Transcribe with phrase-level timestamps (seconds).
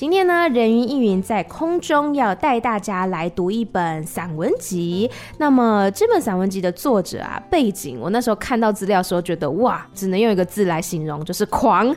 [0.00, 5.10] 今天呢，人云亦云在空中要带大家来读一本散文集。
[5.36, 11.94] 那么这本散文集的作者啊，背景我那时候看到资料的时候，觉得哇，只能用一个字来形容，就是狂，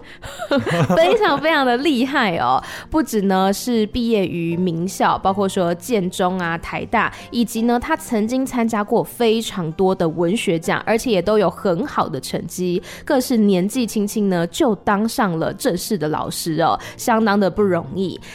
[0.97, 2.61] 非常非常的厉害哦。
[2.89, 17.92] 不止呢是毕业于名校，包括说建中啊、台大，以及呢他曾经参加过非常多的文学奖，而且也都有很好的成绩，更是年纪轻轻呢就当上了正式的老师哦，相当的不容易。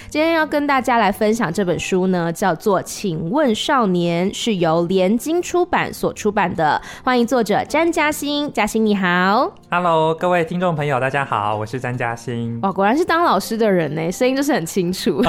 [0.08, 6.80] 今天要跟大家来分享这本书呢，叫做《请问少年》，是由联经出版所出版的。
[7.02, 12.58] 欢迎作者詹嘉欣，嘉欣你好，Hello，各位听众朋友，大家好，我是詹嘉欣。
[12.62, 15.22] 哇，果然是当老师的人呢，声音就是很清楚，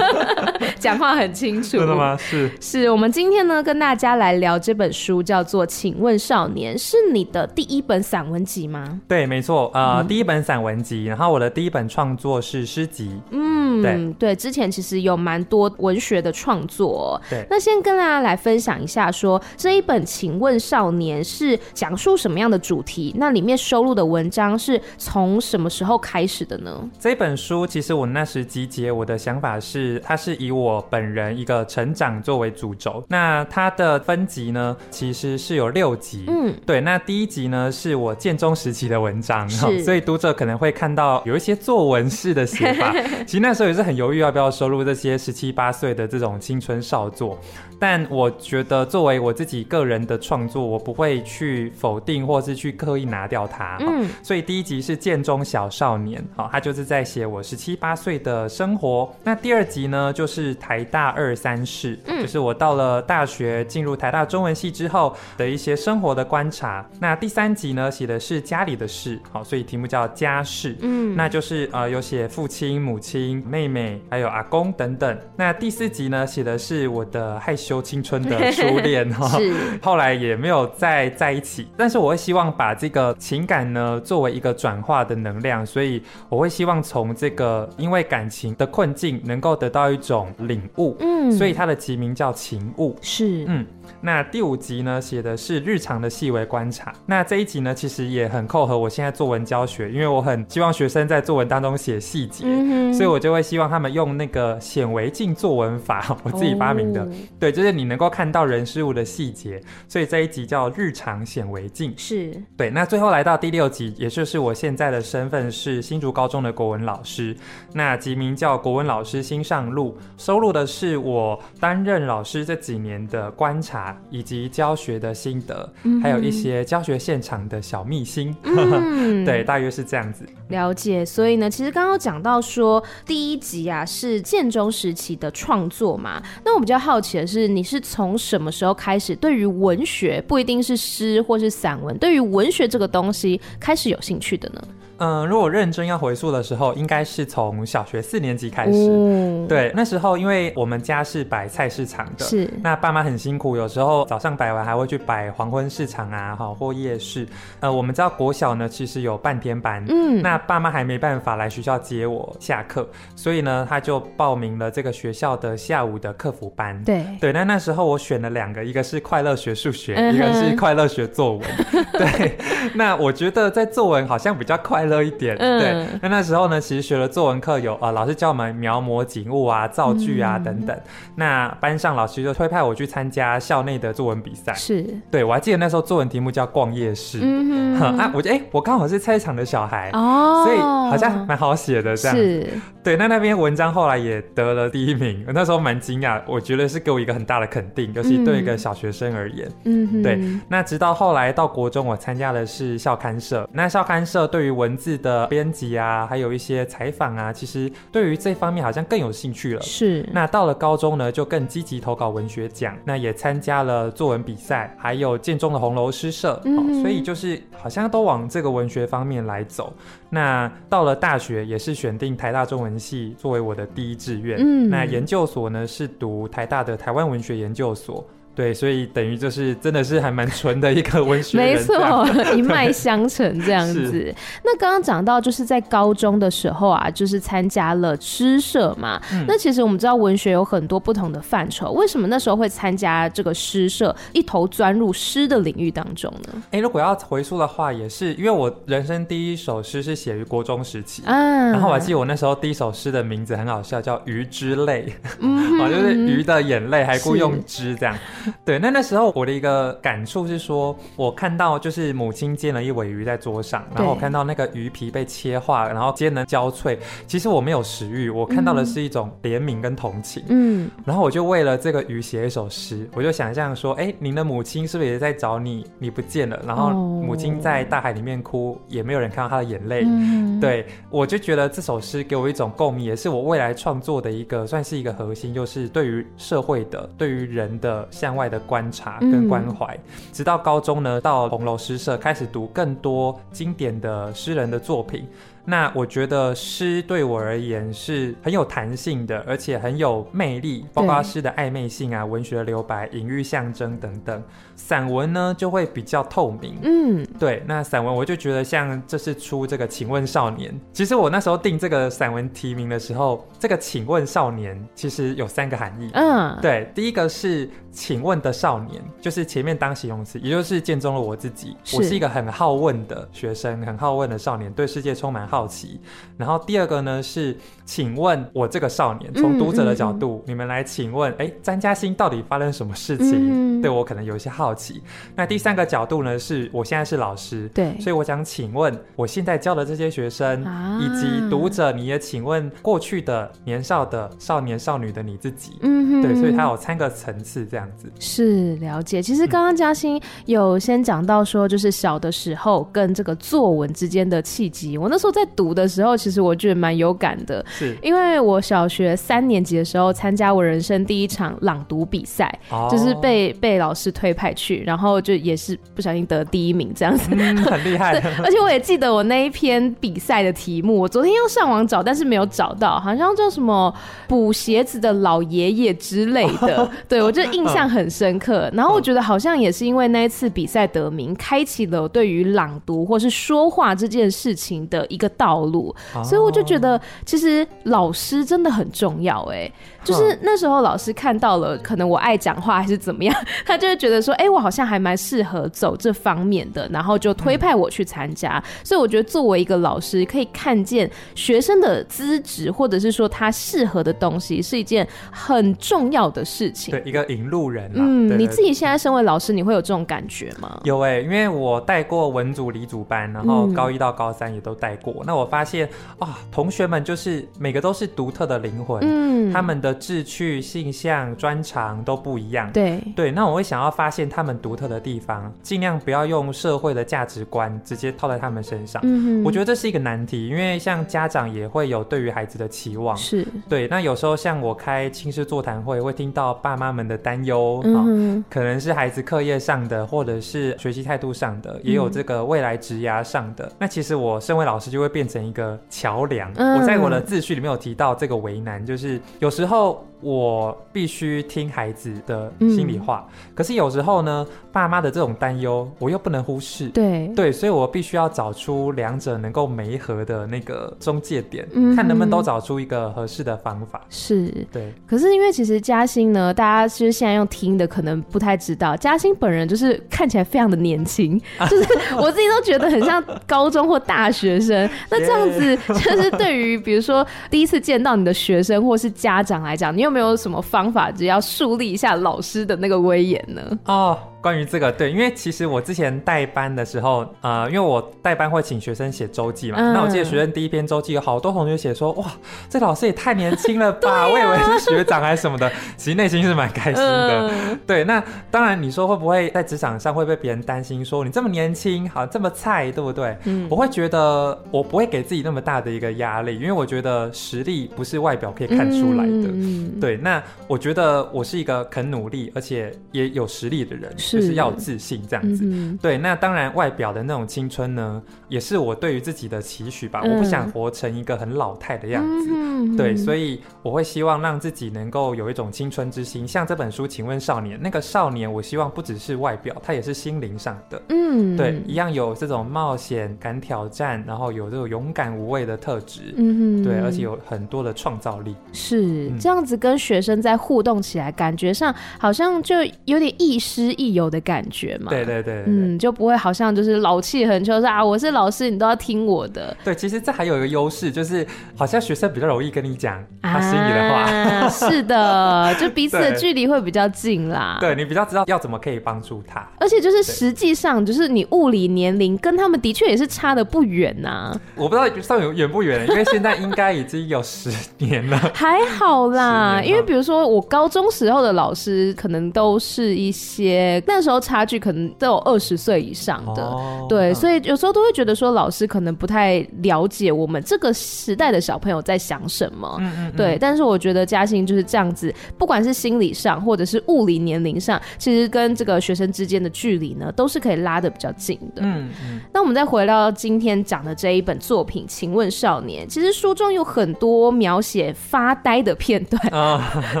[0.78, 1.78] 讲话很清楚。
[1.78, 2.16] 真的吗？
[2.16, 9.00] 是，是我们今天呢跟大家来聊这本书，叫做《请问少年》，是你的第一本散文集吗？
[9.06, 13.52] 对，没错，呃，嗯、第一本散文集，然后我的第一本创作是诗集，嗯。
[13.82, 17.20] 对，对，之前其实有蛮多文学的创作。
[17.30, 23.14] 对，那先跟大家来分享一下说，说这一本《请问少年》是讲述什么样的主题？
[23.16, 26.88] 那里面收录的文章是从什么时候开始的呢？
[27.00, 33.02] 这本书其实我那时集结我的想法是，它是以我本人一个成长作为主轴。
[33.08, 36.26] 那它的分级呢，其实是有六集。
[36.28, 39.48] 嗯，对，那第一集呢是我建中时期的文章，
[39.82, 42.94] 所以读者可能会看到有一些作文式的写法。
[43.26, 43.72] 其实那时候。
[43.72, 47.38] 也是很犹豫要不要收录这些十七八岁的这种青春少作，
[47.78, 53.71] 但我觉得作为我自己个人的创作，我不会去否定或是去刻意拿掉它。
[53.80, 59.14] 嗯，所以第一集是建中小少年，好，他就是在写我十七八岁的生活。
[59.24, 66.84] 那第二集呢，就是台大二三事，就是我到了大学进入台大中文系之后的一些生活的观察。
[67.00, 70.76] 那第三集呢，写的是家里的事，好，所以题目叫家事。
[70.80, 75.18] 嗯，那就是呃有写父亲、母亲、妹妹，还有阿公等等。
[75.36, 81.68] 那第四集呢，写的是我的害羞青春的初恋哈， 是后来也没有再在一起。
[81.76, 90.96] 但是我会希望把这个情感呢，作为一个转化的能量，所以我会希望从这个因为感情的困境，能够得到一种领悟。
[91.00, 92.96] 嗯，所以它的集名叫情悟。
[93.02, 93.66] 是，嗯。
[94.00, 96.92] 那第五集呢，写的是日常的细微观察。
[97.06, 107.02] 那这一集呢，其实也很扣合我现在作文教学，因为我很希望学生在作文当中写细节，嗯、所以我就会希望他们用那个显微镜作文法， 我自己发明的。
[107.02, 111.92] 哦、对，就是你能够看到人事物的细节，所以这一集叫日常显微镜。
[111.96, 112.70] 是对。
[112.70, 117.36] 那最后来到第六集，也就是我现在的身份是新竹高中的国文老师。
[117.72, 123.71] 那集名叫《国文老师新上路》，收录的是我担任老师这几年的观察。
[124.10, 130.26] 以及教学的心得，嗯、还有一些教学现场的小秘辛，嗯、 对，大约是这样子。
[130.48, 131.04] 了解。
[131.04, 144.62] 所以呢，其实刚刚讲到说第一集啊是建中时期的创作嘛，那我比较好奇的是，你是从什么时候开始对于文学，不一定是诗或是散文，对于文学这个东西开始有兴趣的呢？
[145.02, 148.72] 嗯，如果认真要回溯的时候，应该是从小学四年级开始。
[148.72, 157.26] 嗯、对，那时候因为我们家是摆菜市场的，是那爸妈很辛苦，有时候早上摆完还会去摆黄昏市场啊，好或夜市。
[157.58, 166.80] 呃，我们知道国小呢其实有半天班，嗯，那爸妈还没办法来学校接我下课，所以呢他就报名了这个学校的下午的客服班。
[166.84, 171.42] 对对，那那时候我选了两个，一个是快乐学数学，嗯、一个是快乐学作文。
[171.98, 172.38] 对，
[172.76, 174.91] 那我觉得在作文好像比较快乐。
[175.00, 175.86] 一点，嗯、对。
[176.02, 180.76] 那那时候呢，其实学了作文课，有啊、呃，老师教我们描摹景物啊、造句啊、嗯、等等。
[181.14, 184.52] 那班上老师就推派我去参加校内的作文比赛。
[184.54, 187.20] 是，对，我还记得那时候作文题目叫逛夜市。
[187.22, 192.16] 嗯哼， 啊，我觉得哎、欸，我刚好是菜场的小孩哦，所以好像蛮好写的这样。
[192.16, 192.48] 是，
[192.82, 192.96] 对。
[192.96, 199.48] 那那篇文章后来也得了第一名，我那时候蛮惊讶，我觉得是给我一个很大的肯定，尤其对一个小学生而言。
[199.64, 200.18] 嗯哼，对。
[200.48, 203.48] 那直到后来到国中，我参加的是校刊社。
[203.52, 209.62] 那校刊社对于文字的编辑啊，还有一些采访啊，其实对于这方面好像更有兴趣了。
[209.62, 210.04] 是。
[210.12, 216.40] 那到了高中呢，就更积极投稿文学奖，那也参加了作文比赛，还有建中的红楼诗社。
[216.44, 216.58] 嗯。
[216.58, 219.72] 哦，所以就是好像都往这个文学方面来走。
[220.10, 224.38] 那到了大学，也是选定台大中文系作为我的第一志愿。
[224.40, 224.68] 嗯。
[224.68, 228.04] 那研究所呢，是读台大的台湾文学研究所。
[228.34, 234.14] 对，所以等于就是真的是还蛮纯的一个文学人，没错， 一脉相承这样子。
[234.42, 239.00] 那刚刚讲到就是在高中的时候啊，就是参加了诗社嘛。
[239.12, 246.32] 嗯、那其实我们知道文学有很多不同的范畴，为什么那时候会参加这个诗社，一头钻入诗的领域当中呢？
[246.46, 254.86] 哎、欸，如果要回溯的话，也是因为我人生第一首诗是写于国中时期，嗯，然后我还记得我那时候第一首诗的名字很好笑，叫《鱼之泪》，
[255.20, 257.94] 嗯，啊，就是鱼的眼泪，还故意用之这样。
[258.44, 266.78] 对，那那时候我的一个感触是说，我看到就是母亲煎了一尾鱼在桌上，然后我看到那个鱼皮被切化，然后煎的焦脆。
[267.06, 270.22] 其实我没有食欲，我看到的是一种怜悯跟同情。
[270.28, 275.66] 嗯，然后我就为了这个鱼写一首诗，我就想象说，哎，您的母亲是不是也在找你？
[275.78, 279.84] 你不见了，然后母亲在大海里面哭，也没有人看到她的眼泪。
[279.86, 295.06] 嗯，对，我就觉得这首诗给我一种共鸣，也是我未来创作的一个算是一个核心，就是对于社会的、对于人的向外的观察跟关怀，嗯、直到高中呢，到红楼诗社开始读更多经典的诗人的作品。
[295.44, 304.22] 那我觉得诗对我而言是很有弹性的，而且很有魅力，包括诗的暧昧性啊、文学的留白、隐喻象征等等。
[304.64, 307.42] 散文呢就会比较透明，嗯，对。
[307.48, 316.70] 那散文我就觉得像这是出这个《请问少年》，其实我那时候定这个散文题名的时候，这个《请问少年》其实有三个含义，嗯，对。
[316.76, 325.80] 第一个是请问的少年，就是前面当形容词，也就是见中了我自己，是我是一个很好问的学生，很好问的少年，对世界充满好奇。
[326.16, 333.60] 然后第二个呢是，请问我这个少年，从读者的角度，嗯嗯嗯你们来请问，哎，詹嘉欣到底发生什么事情？
[333.60, 334.82] 对我可能有一些好奇。
[335.14, 347.90] 那第三个角度呢，是我现在是老师，对，所以我想请问，我现在教的这些学生，啊、以及读者，你也请问过去的年少的少年少女的你自己，嗯哼，对，所以它有三个层次这样子。
[347.98, 349.02] 是了解。
[349.02, 354.78] 其实刚刚嘉欣有先讲到说，就是小的时候跟这个作文之间的契机。
[354.78, 368.00] 我那时候在读的时候，其实我觉得蛮有感的，是因为我小学三年级的时候参加我人生第一场朗读比赛，哦、就是被被老师推派去，然后就也是不小心得第一名这样子，嗯、 很厉害。
[368.00, 373.72] 对，而且我也记得我那一篇比赛的题目，我昨天又上网找，但是没有找到，好像叫什么
[374.08, 376.62] “补鞋子的老爷爷”之类的。
[376.62, 378.50] 哦、 对，我就印象很深刻。
[378.52, 385.74] 然后我觉得好像也是因为那一次比赛得名，开启了我对于朗读或是说话这件事情的一个道路。
[385.94, 389.22] 哦、所以我就觉得，其实老师真的很重要。
[389.32, 389.50] 哎，
[389.84, 393.14] 就是那时候老师看到了，可能我爱讲话还是怎么样，
[393.46, 398.42] 他就会觉得说，哎，我好像还蛮适合走这方面的，然后就推派我去参加。
[398.44, 406.72] 嗯、所以我觉得作为一个老师，可以看见学生的资质，或者是说他适合的东西，是一件很重要的事情。
[406.72, 407.70] 对，一个引路人。
[407.74, 410.60] 嗯，你自己现在身为老师，你会有这种感觉吗？
[410.64, 414.92] 有哎、欸，因为我带过文组、理组班，然后高一到高三也都带过。
[415.00, 415.66] 嗯、那我发现
[415.98, 422.50] 啊、哦，同学们就是每个都是独特的灵魂，嗯，他们的志趣、性向、专长都不一样。
[422.52, 428.82] 对对，那我会想要发现他们独特的地方，尽量不要用社会的价值观直接套在他们身上。
[428.84, 432.94] 嗯哼，我觉得这是一个难题，因为像家长也会有对于孩子的期望。
[432.96, 433.66] 是，对。
[433.68, 443.46] 那有时候像我开亲师座谈会，会听到爸妈们的担忧，嗯、哦，可能是孩子课业上的，或者是学习态度上的，也有这个未来职涯上的。
[443.46, 446.30] 嗯、那其实我身为老师，就会变成一个桥梁。
[446.36, 449.82] 嗯、我在我的自序里面有提到这个为难，就是有时候。
[450.02, 456.68] 我必须听孩子的心里话，嗯、可是有时候呢，爸妈的这种担忧我又不能忽视。
[456.68, 463.80] 对对，所以我必须要找出两者能够媒合的那个中介点，嗯、看能不能都找出一个合适的方法。
[463.88, 464.72] 是，对。
[464.86, 471.16] 可是因为其实嘉欣呢，大家其实现在用听的可能不太知道，嘉欣本人就是看起来非常的年轻，
[471.48, 474.68] 就是我自己都觉得很像高中或大学生。
[474.90, 483.58] 那这样子 就是对于比如说第一次见到你的学生或是家长来讲，你有没有什么方法，只要树立一下老师的那个威严呢？
[483.66, 483.98] 哦。
[484.22, 492.06] 关于这个，对，因为其实我之前代班的时候，呃，因为我代班会请学生写周记嘛，嗯、那我记得学生第一篇周记有好多同学写说，哇，
[492.48, 497.28] 这老师也太年轻了吧， 啊、我以为是学长还是什么的，其实内心是蛮开心的。
[497.30, 503.16] 嗯、对，那当然你说会不会在职场上会被别人担心说你这么年轻，好这么菜，对不对？
[503.24, 509.28] 嗯，我会觉得我不会给自己那么大的一个压力，因为我觉得实力不是外表可以看出来的。
[509.32, 513.92] 嗯，对，那我觉得我是一个肯努力而且也有实力的人。
[514.12, 515.44] 是就是要自信这样子。
[515.44, 518.02] 嗯、对，那当然外表的那种青春呢，
[518.32, 520.00] 也是我对于自己的期许吧。
[520.02, 522.30] 嗯、我不想活成一个很老态的样子。
[522.30, 526.26] 嗯、对，所以我会希望让自己能够有一种青春之心。
[526.26, 530.80] 像这本书，请问少年，那个少年，我希望不只是外表，他也是心灵上的。
[530.88, 536.14] 嗯，对，一样有这种冒险、敢挑战，然后有这种勇敢无畏的特质。
[536.16, 538.34] 嗯，对，而且有很多的创造力。
[538.54, 544.88] 是这样子跟学生在互动起来，感觉上好像就有点亦师亦友的感觉嘛。
[544.88, 549.56] 对对对，嗯，就不会好像就是老气横秋，说啊，我是老师，你都要听我的。
[549.64, 551.26] 对，其实这还有一个优势，就是
[551.56, 554.02] 好像学生比较容易跟你讲他心里的话。
[554.02, 557.58] 啊、是的， 就彼此的距离会比较近啦。
[557.60, 564.40] 对，你比较知道要怎么可以帮助他，而且就是实际上就是你物理年龄跟他们的确也是差的不远呐、啊。
[564.54, 568.18] 我不知道上远不远，因为现在应该已经有十年了。
[568.34, 583.36] 还好啦，因为比如说我高中时候的老师，可能都是一些那时候差距可能都有二十岁以上的，哦、对，所以有时候都会觉得说老师可能不太了解我们这个时代的小朋友在想什么，嗯嗯嗯对。
[583.40, 591.62] 但是我觉得嘉兴就是这样子，不管是心理上或者是物理年龄上，其实跟这个学生之间的距离呢，都是可以拉的比较近的。
[591.62, 592.20] 嗯嗯。
[592.32, 599.82] 那我们再回到今天讲的这一本作品，请问少年，其实书中有很多描写发呆的片段 啊，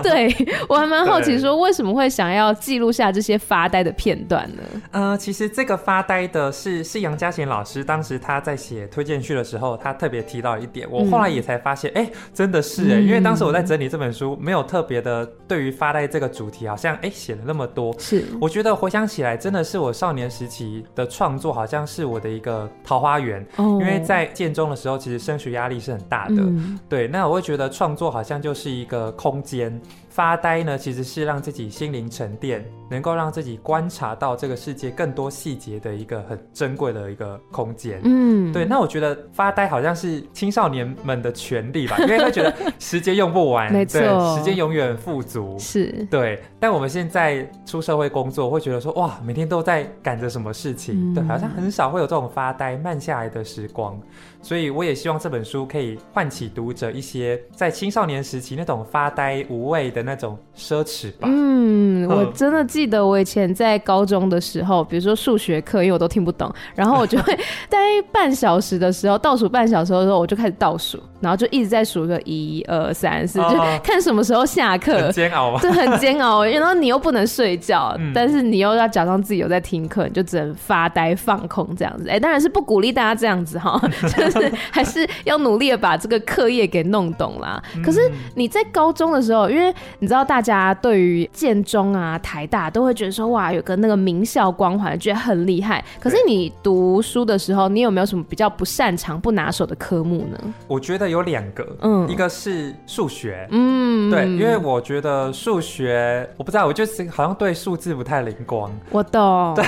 [0.02, 0.34] 对，
[0.68, 4.62] 我还蛮好奇， 说为什么会想要记录下这些发呆的片段呢？
[4.90, 29.80] 呃，其实这个发呆的是是杨嘉贤老师，当时他在写推荐序的时候，他特别提到一点，我后来也才发现，哎、嗯欸，真的是哎、欸，因为当时我在整理这本书，没有特别的对于发呆这个主题，好像哎写了那么多，是，我觉得回想起来，真的是我少年时期的创作，好像是我的一个桃花源，哦、因为在建中的时候，其实升学压力是很大的，嗯、对，那我会觉得创作好像就是一个空间。
[30.12, 37.98] 发呆呢，其实是让自己心灵沉淀，能够让自己观察到这个世界更多细节的一个很珍贵的一个空间。
[38.04, 38.66] 嗯，对。
[38.66, 45.58] 那我觉得发呆好像是青少年们的权利吧，因为他觉得时间用不完， 没错，对，时间永远富足。
[45.58, 46.42] 是，对。
[46.60, 53.98] 但我们现在出社会工作，会觉得说，哇，每天都在赶着什么事情，嗯、对，好像很少会有这种发呆、慢下来的时光。
[54.42, 61.28] 所以我也希望这本书可以唤起读者一些在青少年时期那种发呆无畏的那种奢侈吧。
[61.30, 67.78] 嗯，我真的记得我以前在高中的时候，比如说数学课，因为我都听不懂，然后我就会待
[68.10, 73.48] 半小时的时候，倒数半小时的时候，我就开始倒数，然后就一直在数个一二三四，就
[73.84, 74.92] 看什么时候下课。
[74.92, 75.60] 很煎熬吗？
[75.60, 76.44] 对，很煎熬。
[76.52, 82.08] 然后你又不能睡觉，嗯、但是你又要假装自己有在听课，你就只能发呆放空这样子。
[82.08, 83.80] 哎、欸，当然是不鼓励大家这样子哈。
[84.70, 87.62] 还是要努力的把这个课业给弄懂啦。
[87.84, 95.84] 可是你在高中的时候，因为你知道大家对于建中啊、台大都会觉得说哇，有个那个名校光环，觉得很厉害。
[96.00, 100.38] 可是你读书的时候，你有没有什么比较不擅长、不拿手的科目呢？
[100.68, 108.70] 我觉得有两个，嗯，一个是数学，嗯，对，因为我觉得数学，我不知道，我就是好像对数字不太灵光。
[108.90, 109.64] 我懂，对，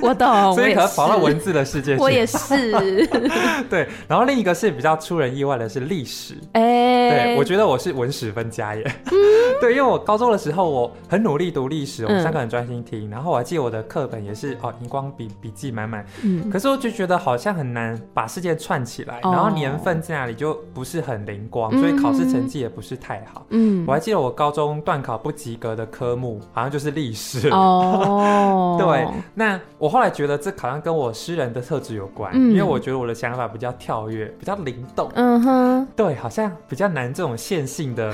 [0.00, 2.02] 我懂， 所以可能跑到文字的世界去。
[2.02, 3.06] 我也是，
[3.68, 3.87] 对。
[4.06, 9.12] 然后另一个是比较出人意外的是历史，哎、欸，对，我觉得我是文史分家耶，嗯、
[9.60, 38.12] 对，因为我高中的时候我很努力读历史，我们三个很专心听，嗯、然后我还记得我的课本也是哦，荧光笔笔记满满，嗯，可是我就觉得好像很难把事件串起来，哦、然后年份在哪里就不是很灵光，所以考试成绩也不是太好，嗯，我还记得我高中段考不及格的科目好像就是历史，哦， 对，那我后来觉得这好像跟我诗人的特质有关，嗯、因为我觉得我的想法比较跳跃，比较灵动，嗯哼，对，好像比较难这种线性的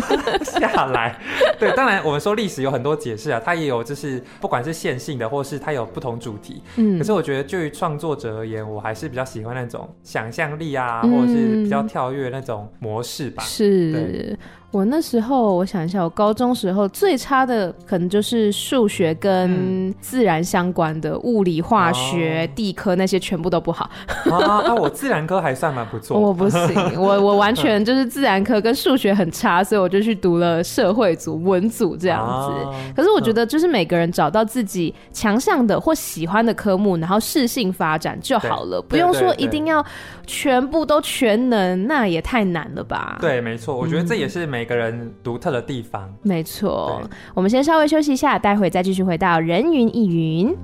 [0.44, 1.18] 下来。
[1.58, 6.62] 对，当然我们说历史有很多解释啊，它也有就是不管是线性的，或是它有不同主题。
[6.76, 13.42] 嗯，可是我觉得就于创作者而言，我还是比较喜欢那种想象力啊，嗯、或者是比较跳跃那种模式吧。
[13.42, 14.36] 是。
[14.76, 23.88] 对我那时候，我想一下，我高中时候最差的可能就是数学跟自然相关的，物理、化学、地科那些全部都不好。
[24.30, 26.20] 啊，那我自然科还算蛮不错。
[26.20, 32.92] 我不行，我我完 全就是自然科跟数学很差，所以我就去读了社会组、文组这样子。
[32.94, 39.82] 可是我觉得，就是每个人找到自己强项的或喜欢的科目，然后适性发展就好了，不用说一定要
[40.26, 43.16] 全部都全能，那也太难了吧？
[43.22, 44.65] 对，没错，我觉得这也是每。
[44.66, 47.00] 一个人独特的地方，没错。
[47.34, 50.56] 我们先稍微休息一下，待会再继续回到人云亦云。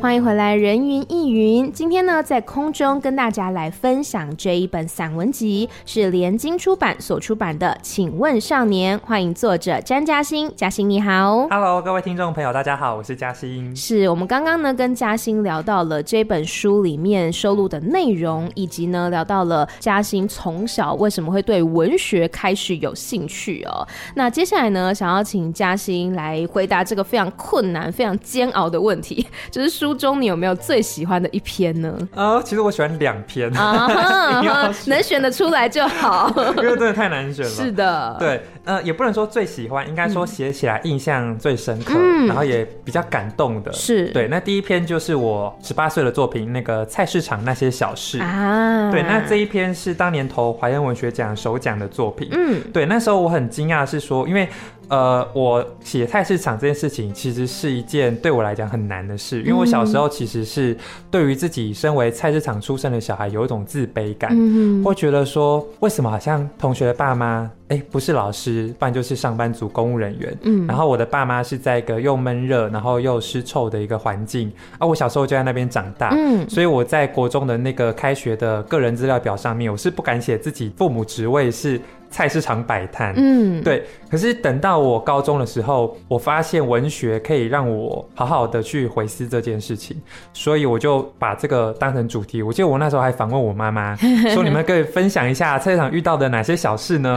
[0.00, 1.72] 欢迎回来，人云亦云。
[1.72, 8.96] 今天呢，在空中跟大家来分享这一本散文集，是联经出版所出版的《请问少年》。
[9.04, 11.48] 欢迎作者詹嘉欣，嘉欣你好。
[11.48, 13.74] Hello，各位听众朋友，大家好，我是嘉欣。
[13.74, 23.84] 是我们刚刚呢跟嘉欣聊到了这本书里面收录的内容，以及呢聊到了嘉欣从小为什么会对文学开始有兴趣哦。
[24.14, 29.87] 那接下来呢，想要请嘉欣来回答这个非常困难、非常煎熬的问题， 就是书。
[29.88, 31.96] 书中你有没有最喜欢的一篇呢？
[32.14, 37.50] 啊、呃，其实我喜欢两篇啊， 能选得出来就好，因为真的太难选了。
[37.50, 43.72] 是的，对，呃，也不能说最喜欢，应该说写起来印象最深刻，嗯、然后也比较感动的。
[43.72, 48.90] 是对，那第一篇就是我十八岁的作品，那个菜市场那些小事啊。
[48.92, 52.28] 对，那这一篇是当年投华研文学奖首奖的作品。
[52.32, 54.46] 嗯，对，那时候我很惊讶是说，因为。
[54.88, 60.76] 呃，我写菜市场这件事情，其实是一件对我来讲很难的事，因为我小时候其实是
[61.10, 81.78] 对于自己身为菜市场出身的小孩有一种自卑感，嗯，会觉得说，为什么好像同学的爸妈，哎，不是老师，不然就是上班族、公务人员，嗯，然后我的爸妈是在一个又闷热，然后又湿臭的一个环境，啊，我小时候就在那边长大，嗯，所以我在国中的那个开学的个人资料表上面，我是不敢写自己父母职位是。
[82.10, 83.84] 菜市场摆摊，嗯，对。
[84.10, 89.96] 可是等到我高中的时候，我发现文学可以让我好好的去回思这件事情，
[90.32, 92.42] 所以我就把这个当成主题。
[92.42, 93.94] 我记得我那时候还访问我妈妈，
[94.32, 97.16] 说你们可以分享一下菜市场遇到的哪些小事呢？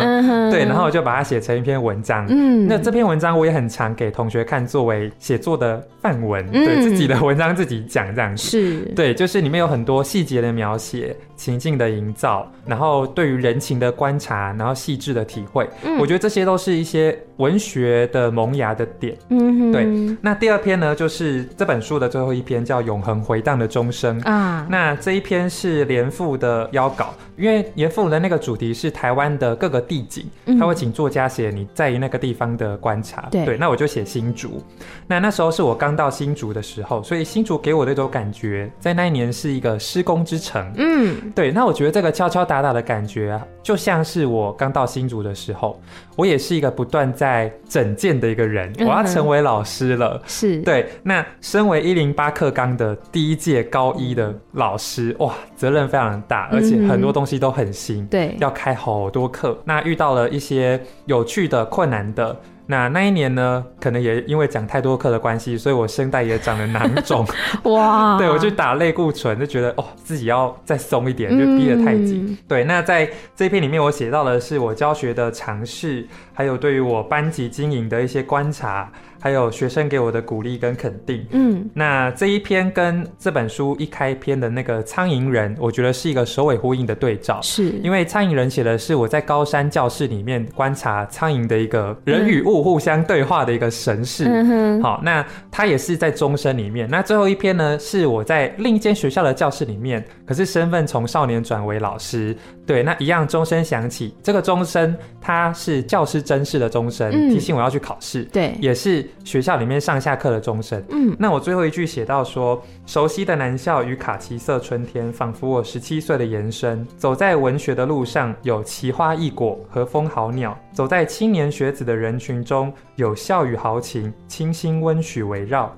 [0.51, 2.25] 对，然后我就把它写成一篇文章。
[2.29, 8.49] 嗯，那这篇文章我也很常给同学看，作为写作的范文，对自己的文章自己讲这样子。
[8.49, 11.15] 是，对，就是里面有很多细节的描写。
[11.37, 19.15] 情境的营造，然后对于人情的观察，然后细致的体会，嗯，我觉得这些都是一些文学的萌芽的点。
[19.29, 19.85] 嗯，对。
[20.19, 24.65] 那第二篇呢，就是这本书的最后一篇，叫《永恒回荡的钟声》啊。
[24.67, 30.25] 那这一篇是连富的邀稿，因为连富的那个主题是台湾的各个地景，
[30.59, 33.27] 他会请作家写你在于那个地方的观察。
[33.29, 34.63] 对，对，那我就写新竹。
[35.07, 40.71] 那那时候是我刚到新竹的时候，所以新竹给我的一种感觉，在那一年是一个施工之城。
[40.77, 41.31] 嗯。
[41.35, 45.79] 对，那我觉得这个敲敲打打的感觉啊，就像是我刚到新竹的时候，
[46.15, 50.13] 我也是一个不断在整建的一个人，我要成为老师了。
[50.15, 59.57] 嗯、是对，那身为一零八课纲的第一届高一的老师，哇，责任非常大，而且很多东西都很新，对、嗯，要开好多课。
[59.65, 62.35] 那遇到了一些有趣的、困难的。
[62.71, 67.27] 那那一年呢，可能也因为讲太多课的关系，所以我声带也长了囊肿。
[67.69, 68.17] 哇！
[68.17, 72.27] 对，我去打类固醇，就觉得哦，自己要再松一点，就逼得太紧。
[72.29, 78.89] 嗯、对，那在这一篇里面，我写到的是我教学的尝试，还有对于我班级经营的一些观察。
[79.21, 87.69] 还有学生给我的鼓励跟肯定，嗯，那这一篇跟这本书一开篇的那个苍蝇人，我觉得是一个首尾呼应的对照，是。
[87.83, 102.35] 因为苍蝇人写的是我在高山教室里面观察苍蝇的一个人与物互相对话的一个神事，嗯哼，好，那他也是在钟声里面，那最后一篇呢是我在另一间学校的教室里面，可是身份从少年转为老师，
[102.71, 109.05] 对，那一样钟声响起，这个钟声它是教师甄试的钟声，提醒我要去考试，对，也是。
[109.25, 116.87] 学校里面上下课的钟声，嗯，那我最后一句写到说，熟悉的南校与卡其色春天，仿佛我十七岁的延伸。
[116.95, 125.75] 走在文学的路上，有奇花异果和风好鸟；走在青年学子的人群中，有笑语豪情、清新温煦围绕。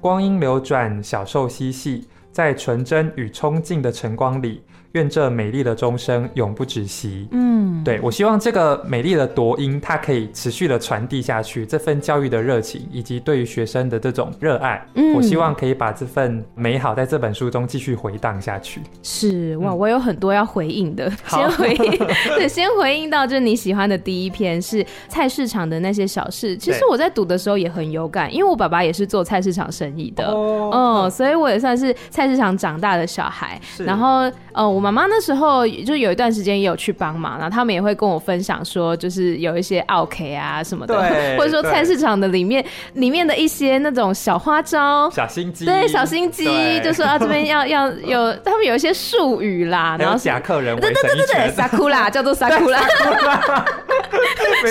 [0.00, 4.62] 光阴流转，小兽嬉戏，在纯真与冲劲的晨光里。
[4.96, 7.28] 愿这美丽的钟声永不止息。
[7.32, 14.82] 嗯，对，我希望这个美丽的铎音，它可以持续的传递下去，这份教育的热情，以及对于学生的这种热爱。
[14.94, 18.80] 嗯，我希望可以把这份美好在这本书中继续回荡下去。
[19.02, 21.98] 是哇，我有很多要回应的，嗯、 先回应，
[22.36, 26.56] 对，先回应到就是你喜欢的第一篇是菜市场的那些小事。
[26.56, 30.70] 其实我在读的时候也很有感，因为我爸爸也是做菜市场生意的，哦，
[31.04, 33.60] 嗯，所以我也算是菜市场长大的小孩。
[33.78, 34.85] 然后，呃，我。
[34.86, 40.94] 妈妈那时候就有一段时间也有去帮忙，然后他们也会跟我分享说，就是有一些奥 K 啊什么的，
[41.36, 52.80] 或者说菜市场的里面里面的一些那种小花招、小心机，对，小心机，就说啊这边要 要有，他们有一些术语啦，然后假客人，对对对对对，萨库拉 叫做萨库拉。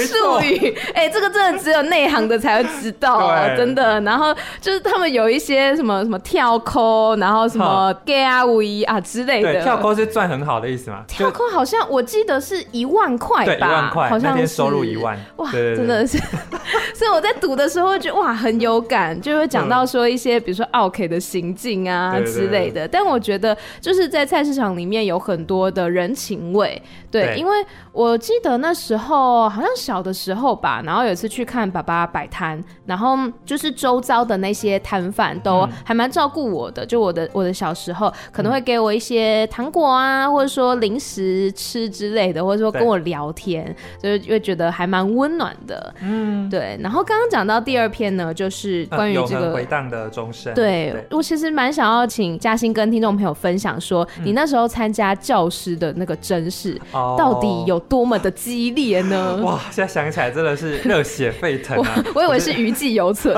[0.08, 4.00] 术语，哎、欸，这个真的只有内行的才会知道啊，真的。
[4.02, 9.62] 然后就是他们有一些什么什么跳扣，然后什么 gay 啊、weave 啊之类的。
[9.62, 11.04] 跳扣是赚很好的意思吗？
[11.08, 15.18] 跳空好像我记得是一万块吧，对，一万块，好像那天收入一万。
[15.38, 16.18] 哇，真的是。
[16.94, 22.88] 所以我在赌的时候觉得哇很有感，就会讲到说一些比如说奥 K 的行径啊之类的。
[22.88, 27.54] 但我觉得就是在菜市场里面有很多的人情味，对，对因为
[27.92, 45.94] 我记得那时候好像小的时候吧，然后有一次去看爸爸摆摊，然后就是周遭的那些摊贩都还蛮照顾我的，就我的我的小时候可能会给我一些糖果啊，或者说零食吃之类的，或者说跟我聊天，就是会觉得还蛮温暖的。
[46.02, 46.78] 嗯，对。
[46.82, 50.54] 然后刚刚讲到第二篇呢，就是关于这个回荡的钟声。
[50.54, 59.38] 对，我其实蛮想要请嘉欣跟听众朋友分享说，你那时候参加教师的那个甄试，到底有多么的激烈呢？
[59.44, 62.04] 哇，现在想起来真的是热血沸腾啊！
[62.16, 63.36] 我以为是余悸犹存。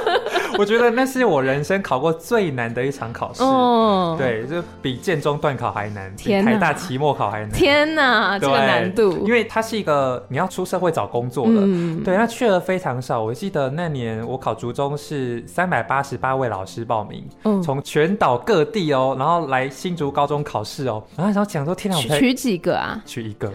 [0.58, 3.42] 我觉得那是我人生考过最难的一场考试。
[3.42, 7.50] 哦，对，就比建中段考还难，比台大期末考还难。
[7.50, 9.26] 天哪，这个难度！
[9.26, 11.60] 因为它是一个你要出社会找工作的，
[12.04, 13.22] 对，那去了非常少。
[13.22, 17.24] 我记得那年我考竹中是三百八十八位老师报名，
[17.62, 23.02] 从全岛各地哦，然后来新竹高中考试哦，然后想讲说天哪，我取几个啊？
[23.04, 23.52] 取一个。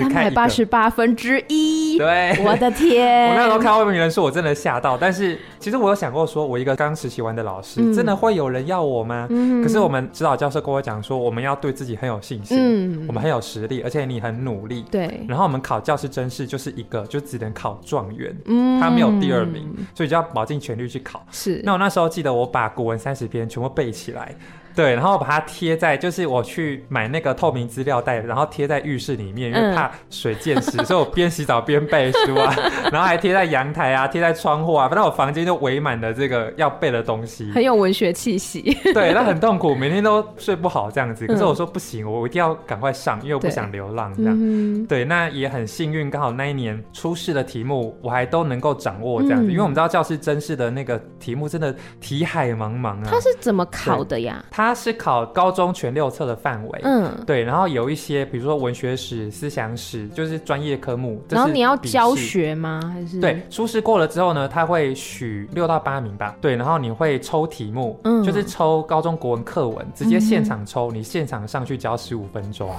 [0.00, 3.30] 三百八十八分之一，对，我的天！
[3.30, 4.96] 我那时候看外面人说，我真的吓到。
[4.96, 9.26] 但是其实我有想过，说我一个刚实习完的老师，嗯、真的会有人要我吗？
[9.30, 14.84] 嗯、可是我们指导教授跟我讲说，我们要对自己很有信心，嗯、我们很有实力，而且你很努力。
[14.90, 15.24] 对。
[15.28, 21.24] 然后我们考教师真试就是一个，就只能考状元，嗯，他没有第二名，所以就要卯尽全力去考。
[21.30, 21.60] 是。
[21.64, 24.34] 那我那时候记得我把古文三十篇全部背起来。
[24.74, 32.54] 对，然后把它贴在，就是我去买那个透明资料袋，然后贴在浴室里面，因为怕水溅湿，嗯、所以我边洗澡边背书啊，
[32.92, 38.76] 然后还贴在阳台啊，贴在窗户啊，反正我房间就围满了这个要背的东西，很有文学气息。
[38.94, 41.26] 对，那很痛苦， 每天都睡不好这样子。
[41.26, 44.36] 可是我说不行，我一定要赶快上，因为我不想流浪这样。
[44.38, 53.02] 嗯、对，那也很幸运，刚好那一年出试的题目我还都能够掌握这样子，嗯、因为我们知道教师真试的那个题目真的题海茫茫啊。
[53.04, 54.44] 他是怎么考的呀？
[54.50, 61.22] 他是考高中全六册的范围，嗯，对，然后有一些，比如说文学史、思想史，就是专业科目。
[61.28, 62.80] 然后你要教学吗？
[62.92, 72.68] 还是对，初试过了之后呢，他会许六到八名吧，对，然后你会抽题目，嗯，就是抽高中国文课文，直接现场抽，你现场上去教十五分钟。
[72.68, 72.74] 哇，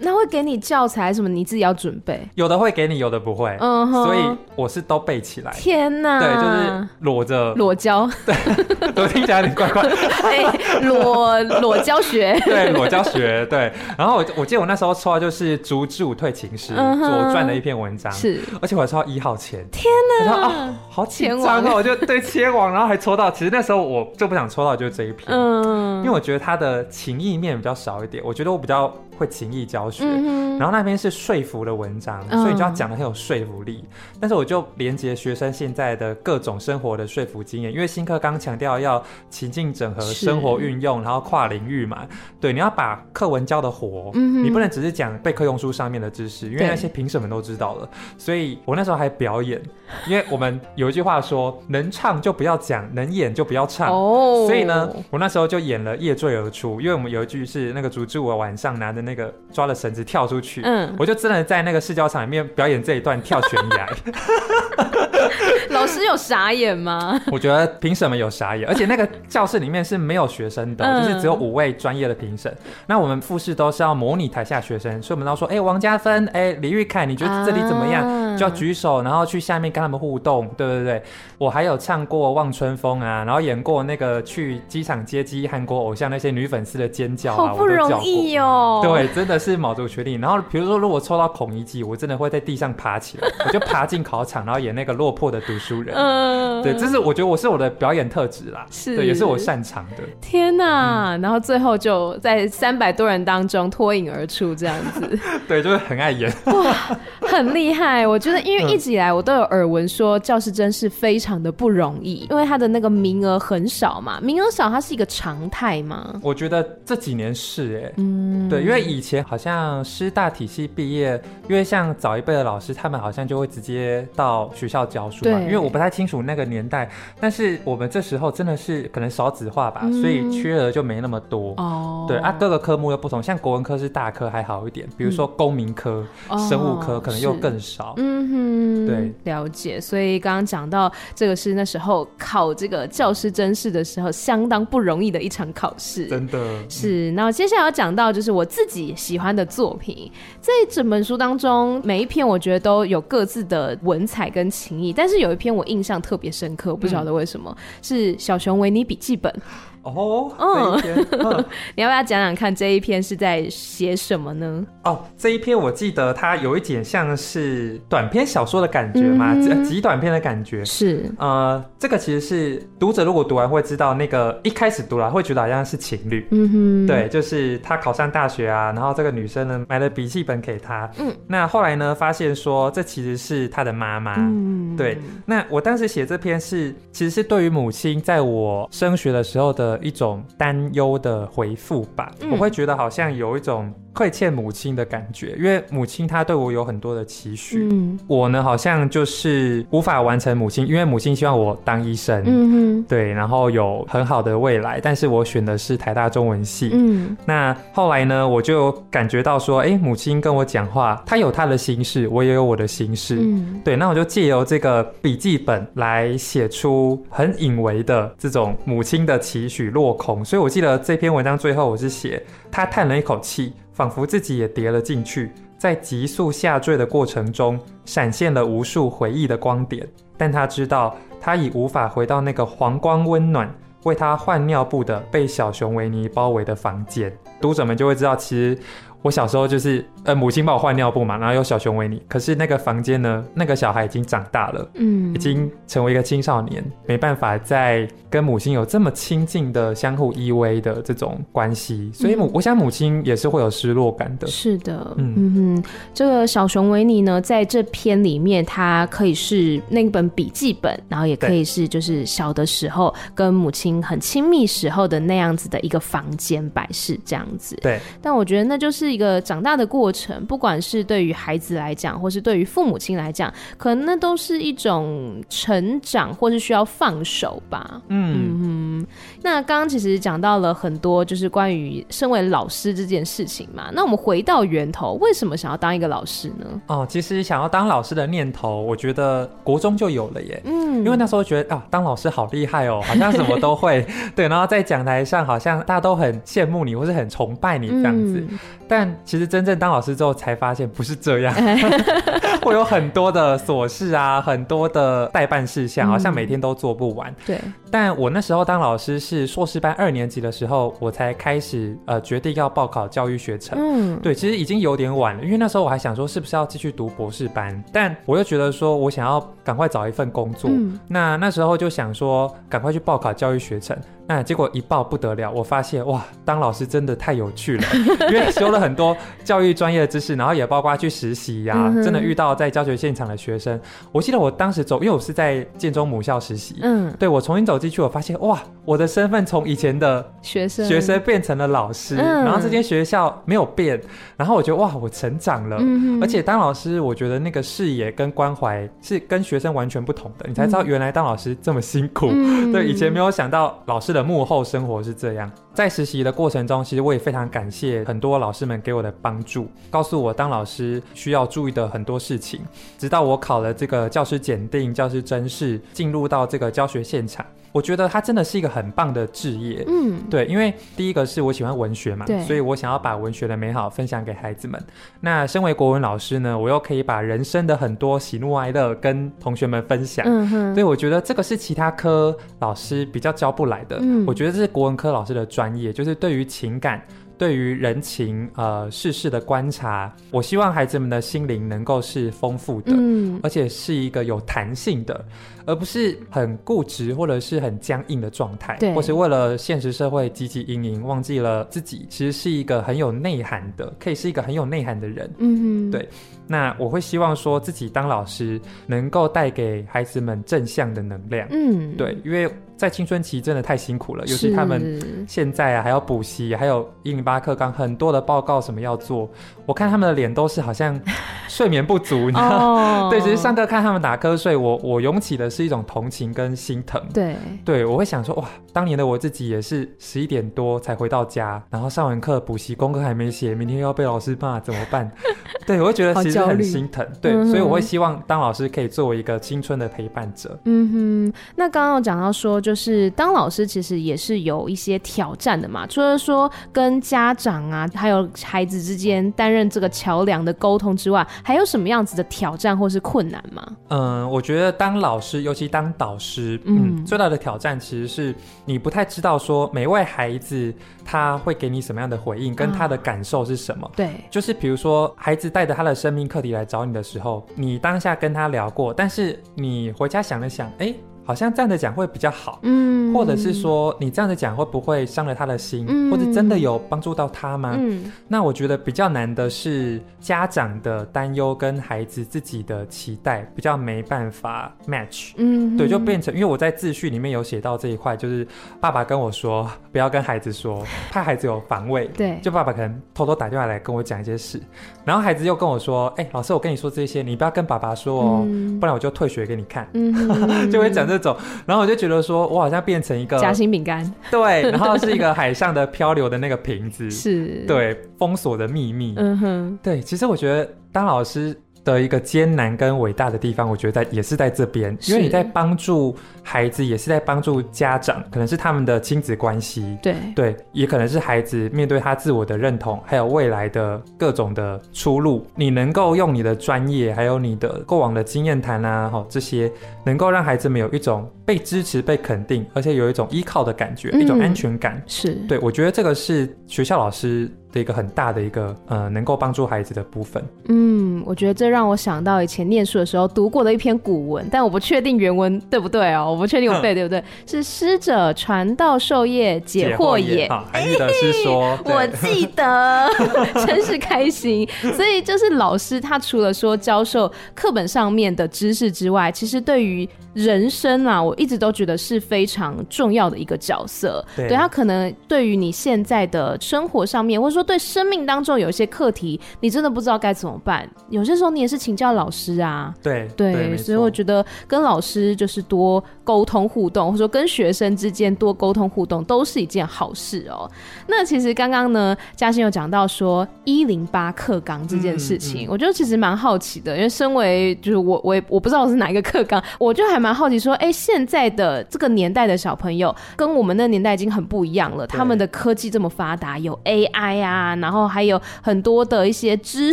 [0.00, 1.28] 那会给你教材什么？
[1.28, 2.28] 你自己要准备？
[2.34, 4.18] 有的会给你，有的不会，嗯，所以
[4.56, 5.52] 我是都背起来。
[5.52, 8.34] 天哪，对，就是裸着裸教，对，
[8.96, 9.82] 我听起来有点怪怪。
[10.24, 11.21] 哎，裸
[11.60, 11.92] 裸教。
[11.92, 12.40] 教学。
[12.46, 19.84] 对，裸教学对，然后我我记得我那时候抽到就是竹之舞退秦师左传的一篇文章，是，而且我还抽到一号签，天
[20.24, 28.90] 哪，啊，好紧张哦， 我就对切王，然后还抽到，其实那时候我就不想抽到就是这一篇，嗯，因为我觉得他的情意面比较少一点，我觉得我比较。
[29.22, 33.84] 会情意教学，嗯、然后那边是说服的文章，嗯、所以就要讲的很有说服力。
[34.20, 42.06] 但是我就连接学生现在的各种生活的说服经验，因为新课刚强调要情境整合、生活运用，然后跨领域嘛。
[42.40, 47.88] 对，你要把课文教的活，嗯、你不能只是讲备课用书上面的知识，因为那些评审们都知道了。
[48.18, 49.62] 所以我那时候还表演，
[50.08, 53.92] 因为我们有一句话说：能唱就不要讲，能演就不要唱。
[53.92, 63.86] 哦，所以呢，我那时候就演了夜醉而出，因为我们有一句是那个组织，我晚上拿着那个抓了绳子跳出去，嗯，我就真的在那个试教场里面表演这一段跳悬崖。
[66.02, 67.20] 老师有傻眼吗？
[67.30, 72.54] 我觉得评审们有傻眼，而且那个教室里面是没有学生的，嗯、就是只有五位专业的评审。
[72.86, 78.06] 那我们复试都是要模拟台下学生，所以我们都说，哎、欸，王家芬，哎、欸，李玉凯，你觉得这里怎么样？
[78.06, 80.48] 啊、就要举手，然后去下面跟他们互动。
[80.56, 81.02] 对对对，
[81.38, 88.80] 我还有唱过《望春风》啊，然后演过那个去机场接机韩国偶像那些女粉丝的尖叫啊，好不容易哦。
[88.82, 90.14] 对，真的是卯足全力。
[90.14, 95.91] 然后比如说，如果抽到孔乙己，我真的会在地上爬起来，我就爬进考场，然后演那个落魄的读书人。
[95.94, 99.96] 嗯，对，这是我觉得我是我的表演特质啦，是，对，也是我擅长的。
[100.20, 101.16] 天哪！
[101.16, 105.18] 嗯、然后最后就在三百多人当中脱颖而出，这样子。
[105.48, 106.32] 对，就是很爱演。
[106.46, 106.74] 哇，
[107.20, 108.06] 很厉害！
[108.06, 116.14] 我觉得，因为一直以来我都有耳闻说教师真是非常的不容易，因为他的那个名额很少嘛，名额少，它是一个常态吗？
[116.22, 131.54] 我觉得这几年是哎、欸，嗯，对，因为以前好像师大体系毕业，因为像早一辈的老师，他们好像就会直接到学校教书嘛，因为我不太清楚那个年代，但是我们这时候真的是可能少子化吧，嗯、所以缺额就没那么多。
[131.56, 137.94] 哦，对啊，各个科目又不同，像国文科是大科还好一点，比如说公民科、嗯、生物科可能又更少。
[137.96, 139.80] 嗯哼，对，了解。
[139.80, 147.10] 所以刚刚讲到这个是那时候考这个教师真试的时候相当不容易的一场考试，真的是。
[147.12, 159.32] 那接下来要讲到就是我自己喜欢的作品，在整本书当中每一篇我觉得都有各自的文采跟情谊，但是有一篇我印象特别深刻，我不晓得为什么，嗯、是《小熊维尼笔记本》。
[159.82, 160.78] 哦，嗯，
[161.74, 164.64] 你要不要讲讲看这一篇是在写什么呢？
[164.84, 170.64] 哦，这一篇我记得它有一点像是短篇小说的感觉嘛，嗯、极短篇的感觉。
[170.64, 176.26] 是，呃，这个其实是读者如果读完会知道，那个一开始读来会觉得好像是情侣。
[176.30, 180.88] 嗯哼，对，就是他考上大学啊，然后这个女生呢买了笔记本给他。
[180.98, 184.14] 嗯，那后来呢发现说这其实是他的妈妈。
[184.16, 184.96] 嗯，对。
[185.26, 189.71] 那我当时写这篇是其实是对于母亲在我升学的时候的。
[189.80, 202.82] 一种担忧的回复吧，嗯、我会觉得好像有一种亏欠母亲的感觉，因为母亲她对我有很多的期许，嗯、我呢好像就是无法完成母亲，因为母亲希望我当医生，嗯哼。
[202.88, 223.52] 对，然后有很好的未来，但是我选的是台大中文系，嗯，那后来呢，我就感觉到说，哎、欸，母亲跟我讲话，她有她的心事，我也有我的心事，嗯，对，那我就借由这个笔记本来写出很隐微的这种母亲的期许落空，所以我记得这篇文章最后我是写，她叹了一口气。
[223.72, 229.88] 仿佛自己也跌了进去，在急速下坠的过程中，闪现了无数回忆的光点。
[230.16, 233.52] 但他知道，他已无法回到那个黄光温暖、
[233.84, 237.12] 为他换尿布的被小熊维尼包围的房间。
[237.40, 238.58] 读者们就会知道，其实。
[239.04, 242.00] 我小时候就是，呃，母亲帮我换尿布嘛，然后有小熊维尼。
[242.06, 251.90] 可是那个房间呢，那个小孩已经长大了，嗯，已经成为一个青少年，没办法再跟母亲有这么亲近的相互依偎的这种关系。
[251.92, 254.26] 所以母，嗯、我想母亲也是会有失落感的。
[254.28, 267.56] 是的，嗯，嗯哼，这个小熊维尼呢，在这篇里面，它可以是那本笔记本，然后也可以是就是小的时候跟母亲很亲密时候的那样子的一个房间摆饰这样子。
[267.62, 268.92] 对，但我觉得那就是。
[268.92, 277.80] 一个长大的过程，不管是对于孩子来讲，或是对于父母亲来讲，可能那都是一种成长，或是需要放手吧。
[277.88, 278.86] 嗯嗯哼。
[279.22, 283.70] 那刚刚其实讲到了很多，就是关于身为老师这件事情嘛。
[283.72, 286.46] 那我们回到源头，为什么想要当一个老师呢？
[286.66, 290.40] 哦，其实想要当老师的念头，我觉得国中就有了耶。
[290.44, 293.84] 嗯，因为那时候觉得啊，当老师好厉害哦，好像什么都会。
[294.14, 298.24] 对，然后在讲台上，好像大家都很羡慕你，或是很崇拜你这样子。
[298.68, 301.34] 但其实真正当老师之后，才发现不是这样，
[302.42, 307.10] 会有很多的琐事啊，很多的待办事项，好像每天都做不完。
[307.10, 307.38] 嗯、对。
[307.70, 313.58] 但我那时候当老师是硕士班二年级的时候，我才开始呃决定要报考教育学程。
[313.58, 313.98] 嗯。
[314.00, 320.50] 对，其实已经有点晚了，因为那时候我还想说是不是要继续读博士班，但我又觉得说我想要赶快找一份工作。
[320.52, 320.78] 嗯。
[320.88, 323.76] 那那时候就想说赶快去报考教育学程。
[324.04, 327.64] 那结果一报不得了，我发现哇，当老师真的太有趣了，
[328.10, 333.58] 因为修了很多教育专业的知识，然后也包括去实习呀、啊，嗯、真的遇到在教学现场的学生。
[333.90, 343.80] 我记得我当时走，因为我是在建中母校实习，嗯，对，我重新走进去，我发现哇，我的身份从以前的学生学生变成了老师，嗯、然后这间学校没有变，
[344.16, 362.40] 然后我觉得哇，我成长了，嗯、而且当老师，我觉得那个视野跟关怀是跟学生完全不同的，你才知道原来当老师这么辛苦，嗯、对，以前没有想到老师的幕后生活是这样，在实习的过程中，其实我也非常感谢很多老师们给我的帮助，告诉我当老师需要注意的很多事情。
[362.78, 367.24] 直到我考了这个教师检定、教师甄试，进入到这个教学现场。
[367.52, 374.58] 我觉得它真的是一个很棒的职业，嗯，对，因为第一个是我喜欢文学嘛，所以我想要把文学的美好分享给孩子们。
[375.00, 386.82] 那身为国文老师呢，我又可以把人生的很多喜怒哀乐跟同学们分享，嗯哼，所以我觉得这个是其他科老师比较教不来的，嗯，我觉得这是国文科老师的专业，就是对于情感。
[387.18, 395.04] 对于人情呃世事的观察，我希望孩子们的心灵能够是丰富的，嗯，而且是一个有弹性的，
[395.44, 405.88] 而不是很固执或者是很僵硬的状态，对，或是为了现实社会汲汲营营，忘记了自己其实是一个很有内涵的，可以是一个很有内涵的人，嗯嗯，对。
[406.26, 419.10] 那我会希望说自己当老师能够带给孩子们正向的能量，嗯，对，因为在青春期真的太辛苦了，尤其他们现在啊还要补习，还有一零八课纲很多的报告什么要做，
[419.46, 420.80] 我看他们的脸都是好像
[421.28, 422.88] 睡眠不足，你知道？
[422.88, 426.80] 对，只是上课看他们打瞌睡，我我涌起的是一种同情跟心疼。
[426.92, 434.90] 对，对我会想说，哇，当年的我自己也是十一点多才回到家，然后上完课补习功课还没写，明天又要被老师骂，怎么办？
[435.46, 436.86] 对，我会觉得其实很心疼。
[437.00, 440.38] 对，嗯、所以我会希望当老师可以作为一个青春的陪伴者。
[440.44, 445.66] 嗯哼，那刚刚有讲到说，就是当老师其实也是有一些挑战的嘛。
[445.66, 453.44] 除了说跟家长啊，还有孩子之间担任这个桥梁的沟通之外，还有什么样子的挑战或是困难吗？
[453.68, 460.52] 嗯，我觉得当老师，尤其当导师，嗯，嗯最大的挑战其实是你不太知道说每位孩子
[460.84, 463.70] 他会给你什么样的回应，跟他的感受是什么。
[463.76, 470.74] 对，就是比如说孩子带着他的生命课题来找你的时候，你当下跟他聊过，但是你回家想了想，哎。
[471.04, 477.56] 好像这样的讲会比较好，嗯，或者是说你这样的讲会不会伤了他的心，嗯，或者真的有帮助到他吗？
[477.58, 488.26] 嗯，那我觉得比较难的是家长的担忧跟孩子自己的期待比较没办法 match，嗯，对，就变成因为我在自序里面有写到这一块，就是
[488.60, 494.40] 爸爸跟我说不要跟孩子说， 怕孩子有防卫，对，就爸爸可能偷偷打电话来跟我讲一些事，
[494.84, 499.92] 然后孩子又跟我说，哎，老师我跟你说这些，你不要跟爸爸说哦，嗯，不然我就退学给你看，嗯，
[500.48, 500.91] 就会讲。
[500.92, 507.44] 这种，然后我就觉得说，我好像变成一个夹心饼干，对，然后是一个海上的漂流的那个瓶子，是。
[507.46, 511.36] 对封锁的秘密，嗯哼，对，其实我觉得当老师。
[511.64, 519.94] 的一个艰难跟伟大的地方，我觉得在也是在这边，因为你在帮助孩子，也是在帮助家长，可能是他们的亲子关系，对。
[520.14, 525.26] 对，也可能是孩子面对他自我的认同，还有未来的各种的出路。
[525.34, 529.50] 你能够用你的专业，还有你的过往的经验谈啊，哈，这些
[529.84, 534.82] 能够让孩子们有一种被支持、被肯定，而且有一种依靠的感觉，嗯、一种安全感。
[534.86, 535.14] 是。
[535.28, 540.22] 对，我觉得这个是学校老师的一个很大的一个呃，能够帮助孩子的部分。
[540.48, 547.02] 嗯，我觉得这让我想到以前念书的时候读过的一篇古文，但我不确定原文对不对哦，我不确定我背对不对。
[547.26, 550.28] 是师者，传道授业解惑也。
[550.28, 552.88] 好， 还记得是说，欸、 我记得，
[553.46, 554.48] 真是开心。
[554.74, 564.04] 所以就是老师他除了说教授课本上面的知识之外，其实对于人生啊，我一直都觉得是非常重要的一个角色。
[564.16, 570.68] 对，对他可能对于你现在的生活上面，或者说对生命当中有一些课题，你真的不知道该怎么办。
[570.90, 572.74] 有些时候你也是请教老师啊。
[572.82, 580.50] 对对，所以我觉得跟老师就是多沟通互动，或者说跟学生之间多沟通互动，都是一件好事哦。
[580.86, 590.02] 那其实刚刚呢，嘉欣有讲到说一零八课纲这件事情，嗯嗯、我觉得其实蛮好奇的，因为身为就是我我也我不知道我是哪一个课纲，我就还。
[590.02, 594.84] 蛮好奇说，哎、欸，现在的这个年代的小朋友跟我们那个年代已经很不一样了。
[594.84, 599.72] 他们的科技这么发达，有 AI 啊，然后还有很多的一些知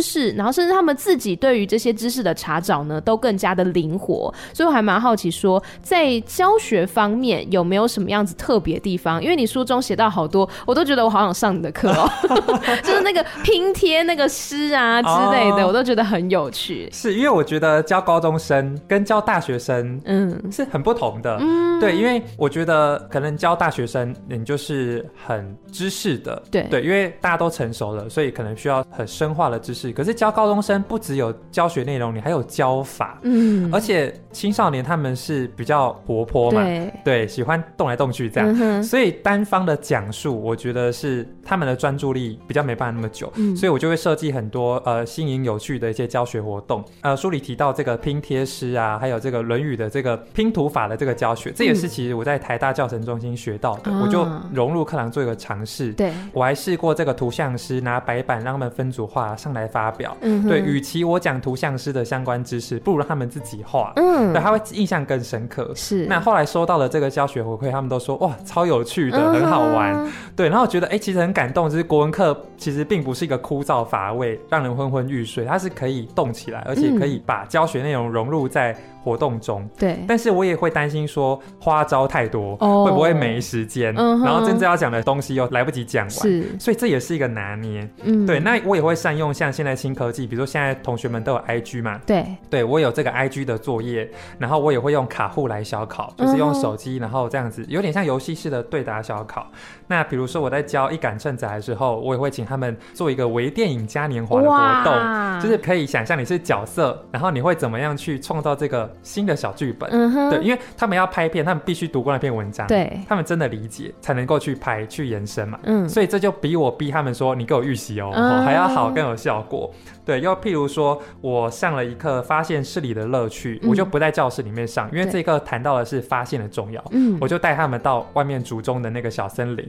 [0.00, 4.32] 识，然后甚至他们自己对于这些知识的查找呢，都更加的灵活。
[4.54, 9.20] 所以我还蛮好奇说，在教学方面有没有什么样子特别地方？
[9.22, 12.08] 因为你书中写到好多，我都觉得我好想上你的课哦，
[12.84, 16.88] 就是那个拼贴那个诗啊之类的，哦、我都觉得很有趣。
[16.92, 20.30] 是因为我觉得教高中生跟教大学生，嗯。
[20.30, 21.38] 嗯，是很不同的。
[21.40, 26.40] 嗯，对，因为我觉得可能教大学生，你就是很知识的。
[26.52, 29.92] 对对，因为大家都成熟了，所以可能需要很深化的知识。
[29.92, 33.18] 可是教高中生，不只有教学内容，你还有教法。
[33.22, 38.56] 嗯，而且青少年他们是比较活泼嘛，对，对，喜欢动来动去这样。
[38.58, 43.32] 嗯，所以单方的讲述，我觉得是他们的专注力比较没办法那么久。
[43.36, 46.84] 嗯，所以我就会设计很多呃新颖有趣的一些教学活动。
[47.00, 50.20] 呃，书里提到这个拼贴诗啊，还有这个《论语》的这个。
[50.34, 55.92] 拼图法的这个教学，这也是其实我在台大教程中心学到的，嗯、我就融入课堂做一个尝试。
[55.92, 60.16] 对，我还试过这个图像师拿白板让他们分组画上来发表。
[60.20, 63.92] 嗯哼，对，与其我讲图像师的相关知识，不如让他们自己画。
[63.96, 65.70] 嗯，对，他会印象更深刻。
[65.74, 70.10] 是，那后来收到了这个教学回馈，他们都说哇，超有趣的，嗯、很好玩。
[70.34, 78.76] 对，然后我觉得哎、欸，其实很感动，就是国文课其实并不是一个枯燥乏味、让人昏昏欲睡，它是可以动起来，而且可以把教学内容融入在。
[79.02, 84.24] 活动中，对，但是我也会担心说花招太多，oh, 会不会没时间？Uh.
[84.24, 87.88] 然后真正要讲的东西又来不及讲完，是，所以这也是一个拿捏。
[88.04, 99.46] 嗯，对，那我也会善用像现在新科技，比如说现在同学们都有 IG 嘛，对，对我有这个 IG 的作业，然后我也会用卡户来小考，就是用手机，然后这样子有点像游戏式的对答小考。
[99.86, 109.88] 那比如说我在教一杆秤仔的时候，我也会请他们做一个微电影嘉年华的活动，就是可以想象你是角色，然后你会怎么样去创造这个新的小剧本。
[109.90, 115.58] 嗯哼，对，因为他们要拍片，他们必须读过那篇文章，对，他们真的理解才能够去拍去延伸嘛。
[115.64, 119.72] 嗯，所以这就比我逼他们说你给我预习哦，嗯、还要好更有效果。
[120.04, 126.82] 对，又譬如说我上了一课发现事理的乐趣，嗯、我就不在教室里面上，因为这课谈到的是发现的重要。
[126.90, 129.68] 嗯，我就带他们到外面竹中的那个小森林。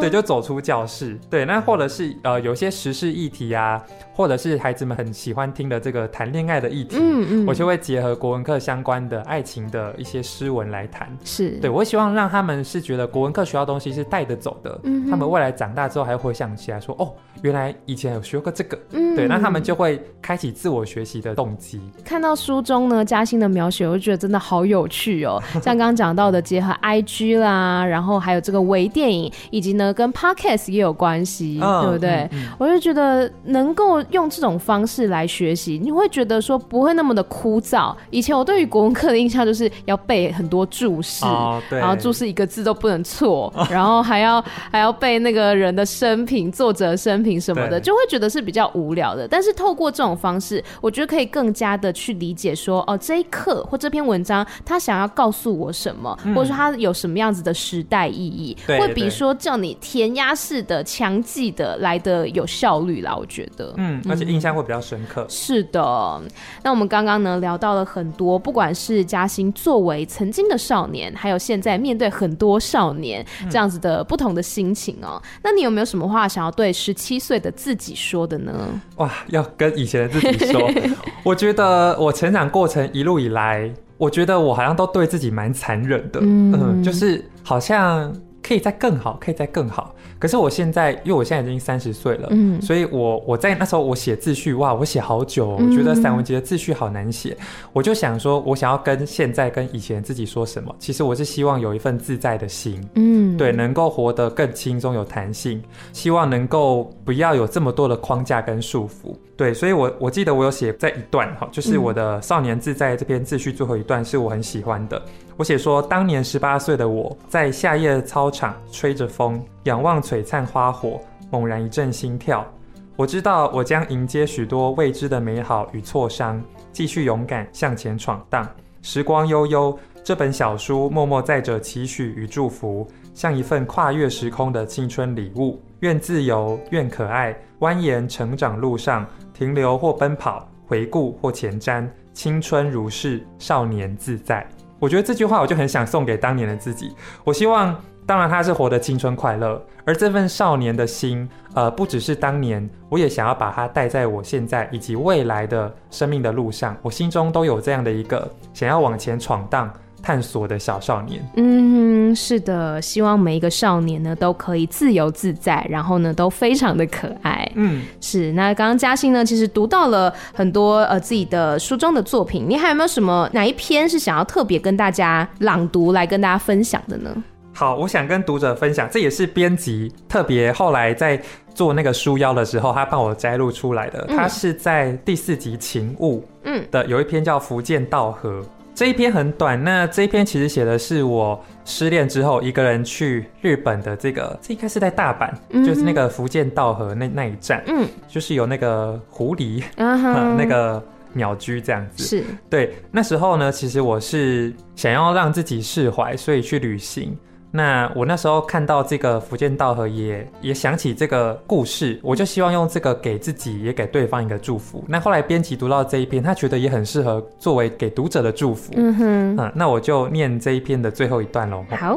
[0.00, 1.18] 对，就走出教室。
[1.28, 3.82] 对，那或者是呃有些时事议题啊，
[4.14, 11.08] 或者是孩子们很喜欢听的这个谈恋爱的议题，嗯嗯，我就会结合国文课相关的爱情的一些诗文来谈。
[11.24, 14.80] 是，对，我希望让他们是觉得国文课学到东西是带得走的。
[14.84, 17.12] 嗯，他们未来长大之后还会回想起来说，哦，
[17.42, 18.78] 原来以前有学过这个。
[18.90, 21.80] 嗯，对，那他们就会开启自我学习的动机。
[22.04, 25.42] 看到书中呢，嘉兴的描写，我就觉得真的好有趣哦。
[25.62, 32.10] 像刚刚讲到的，结合 IG 啦，然后还有这个微电影，以及呢跟 Podcast 也有关系，嗯、对不对？
[32.32, 37.94] 嗯嗯、我就觉得能够用这种方式来学习，你会觉得说不会那么的枯燥。
[38.10, 49.26] 以前我对于国文课的印象就是要背很多注释，哦、然后注释一个字都不能错，哦、 然后还要还要背那个人的生平、作者生平什么的，就会觉得是比较无聊的。
[49.28, 63.14] 但是透过这种方式，我觉得可以更加的去理解说，哦，这一刻或这篇文章他想要告诉我什么，嗯、或者说他有什么样子的时代意义，对会比说叫你填鸭式的强记的来的有效率啦。
[63.16, 65.22] 我觉得，嗯，而且印象会比较深刻。
[65.22, 66.22] 嗯、是的，
[66.62, 75.22] 那我们刚刚呢聊到了很多，不管是嘉欣作为曾经的少年，还有现在面对很多少年这样子的不同的心情哦、喔。
[75.22, 78.80] 嗯、那你有没有什么话想要对十七岁的自己说的呢？
[78.96, 80.70] 哇，要跟以前的自己说，
[81.22, 88.12] 我觉得我成长过程一路以来，我觉得我好像都对自己蛮残忍的，嗯，嗯，就是好像
[88.46, 89.94] 可以再更好，可以再更好。
[90.18, 100.74] 可是我现在，因为我现在已经三十岁了，嗯，所以我我在那时候我写自序，哇，我写好久哦，我觉得散文集的自序好难写，嗯，我就想说，我想要跟现在跟以前自己说什么？
[100.78, 115.00] 其实我是希望有一份自在的心，嗯，对，能够活得更轻松有弹性，希望能够不要有这么多的框架跟束缚，对，所以我我记得我有写在一段哈，就是我的少年自在这篇自序最后一段是我很喜欢的。
[115.36, 122.46] 我写说，当年十八岁的我在夏夜操场吹着风，仰望璀璨花火，猛然一阵心跳。
[122.94, 126.40] 我知道我将迎接许多未知的美好与挫伤，
[126.72, 128.48] 继续勇敢向前闯荡。
[128.80, 135.60] 时光悠悠，这本小书默默载着期许与祝福，像一份跨越时空的青春礼物。
[135.80, 144.46] 愿自由，愿可爱，蜿蜒成长路上，停留或奔跑，回顾或前瞻，青春如是，少年自在。
[144.84, 146.94] 我觉得这句话我就很想送给当年的自己。
[147.24, 147.74] 我希望，
[148.04, 156.76] 当然他是活得青春快乐，而这份少年的心，呃，不只是当年，我也想要把它带在我现在以及未来的生命的路上。
[156.82, 159.72] 我心中都有这样的一个想要往前闯荡。
[160.04, 168.30] 探索的小少年，嗯，是的，希望每一个少年呢都可以自由自在，然后呢都非常的可爱，嗯，是。
[168.32, 177.10] 那刚刚嘉欣呢，其实读到了很多呃自己的书中的作品，你还有没有什么哪一篇是想要特别跟大家朗读来跟大家分享的呢？
[177.54, 181.18] 好，我想跟读者分享，这也是编辑特别后来在
[181.54, 188.40] 做那个书腰的时候，他帮我摘录出来的，他、嗯、是在第四集情物嗯的有一篇叫《福建道河》。
[188.74, 202.74] 这一篇很短，那这一篇其实写的是我失恋之后一个人去日本的这个，这应该是在大阪，嗯、就是那个福建道河那那一站，嗯，就是有那个狐狸，嗯哼， 那个鸟居这样子，是对。
[202.90, 207.16] 那时候呢，其实我是想要让自己释怀，所以去旅行。
[207.56, 214.82] 那我那时候看到这个福建道和也也想起这个故事，我就希望用这个给自己也给对方一个祝福。
[214.88, 218.72] 那后来编辑读到这一篇，他觉得也很适合作为给读者的祝福。
[218.74, 221.64] 嗯哼，嗯，那我就念这一篇的最后一段喽。
[221.70, 221.96] 好。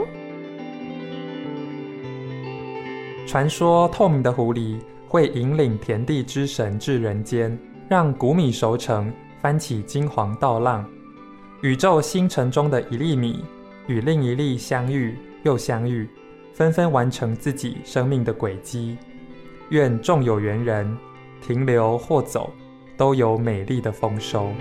[3.26, 4.78] 传说透明的狐狸
[5.08, 7.58] 会引领田地之神至人间，
[7.89, 10.86] 让谷米熟成，翻起金黄稻浪。
[11.64, 13.43] 宇宙星辰中的一粒米
[13.88, 15.18] 与另一粒相遇。
[15.47, 16.09] 又相遇，
[16.53, 18.97] 纷纷完成自己生命的轨迹。
[19.69, 20.97] 愿众有缘人
[21.41, 22.51] 停留或走，
[22.97, 24.51] 都有美丽的丰收。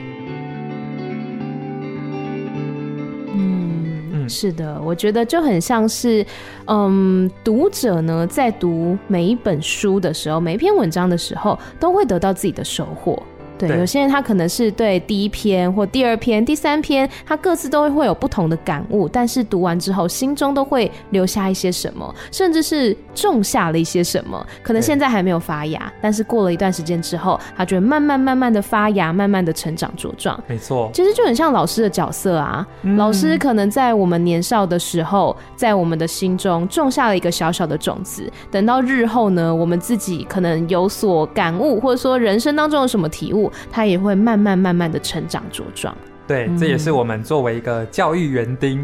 [3.35, 6.25] 嗯是的，我觉得就很像是，
[6.67, 13.21] 嗯，读者呢在读每一本书的时候，每一篇文章的时候，都会得到自己的收获。
[13.59, 24.47] 对，有些人他可能是对第一篇或第二篇、第三篇，他各自都会有不同的感悟，但是读完之后，心中都会留下一些什么，甚至是种下了一些什么。
[24.63, 30.39] 可能现在还没有发芽，但是过了一段时间之后，他就会慢慢慢慢的发芽，慢慢的成长茁壮。
[30.47, 32.67] 没错，其实就很像老师的角色啊。
[32.83, 43.46] 嗯、老师可能在我们年少的时候，在我们的心中种下了一个小小的种子，等到日后呢，我们自己可能有所感悟，或者说人生当中有什么体悟。
[43.71, 45.97] 他也会慢慢慢慢的成长茁壮。
[46.29, 48.83] 对，这也是我们作为一个教育园丁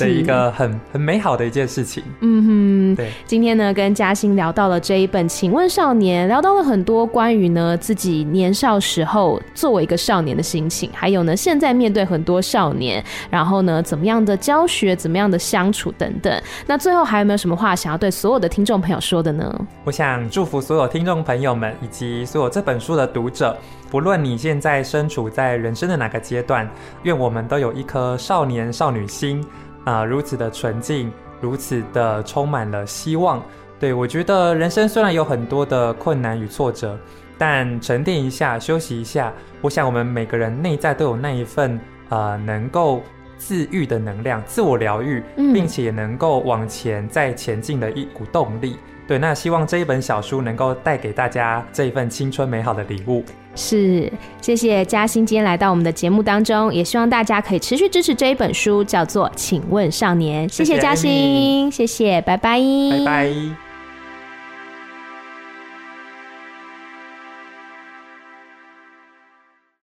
[0.00, 2.02] 的一个很很美好的一件事情。
[2.18, 3.12] 嗯哼，对。
[3.28, 13.00] 今天呢，跟嘉欣聊到了这一本《请问少年》，聊到了很多关于呢自己年少时候作为一个少年的心情，还有呢现在面对很多少年，
[13.30, 16.42] 然后呢怎么样的教学，怎么样的相处等等。
[16.66, 19.66] 那最后还有没有什么话想要对所有的听众朋友说的呢？
[19.84, 23.56] 我想祝福所有听众朋友们以及所有这本书的读者。
[23.90, 26.70] 不论你现在身处在人生的哪个阶段，
[27.02, 29.44] 愿我们都有一颗少年少女心
[29.84, 31.10] 啊、如此的纯净，
[31.40, 33.42] 如此的充满了希望。
[33.80, 36.96] 对，我觉得人生虽然有很多的困难与挫折，
[37.36, 41.80] 但沉淀一下，休息一下，我想我们每个人内在都有那一份
[42.10, 43.02] 呃能够
[43.38, 48.76] 自愈的能量，自我疗愈，并且能够往前再前进的一股动力。
[49.10, 53.24] 对，那希望这一本小书能够带给大家这一份青春美好的礼物。
[53.56, 54.08] 是，
[54.40, 60.48] 谢谢嘉欣今天来到我们的节目当中，也希望大家可以持续支持这一本书，叫做《请问少年》。
[60.52, 63.69] 谢谢嘉欣，谢谢，拜拜，拜拜。